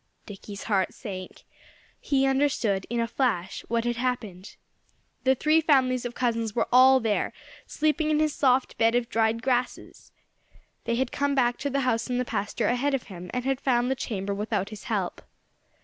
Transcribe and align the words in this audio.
Dickie's 0.25 0.63
heart 0.63 0.95
sank. 0.95 1.43
He 1.99 2.25
understood, 2.25 2.87
in 2.89 2.99
a 2.99 3.05
flash, 3.07 3.61
what 3.67 3.85
had 3.85 3.97
happened. 3.97 4.55
The 5.25 5.35
three 5.35 5.61
families 5.61 6.05
of 6.05 6.15
cousins 6.15 6.55
were 6.55 6.67
all 6.71 6.99
there, 6.99 7.33
sleeping 7.67 8.09
in 8.09 8.17
his 8.19 8.33
soft 8.33 8.79
bed 8.79 8.95
of 8.95 9.09
dried 9.09 9.43
grasses! 9.43 10.11
They 10.85 10.95
had 10.95 11.11
come 11.11 11.35
back 11.35 11.57
to 11.59 11.69
the 11.69 11.81
house 11.81 12.09
in 12.09 12.17
the 12.17 12.25
pasture 12.25 12.65
ahead 12.67 12.95
of 12.95 13.03
him, 13.13 13.29
and 13.31 13.45
had 13.45 13.61
found 13.61 13.91
the 13.91 13.95
chamber 13.95 14.33
without 14.33 14.69
his 14.69 14.85
help. 14.85 15.21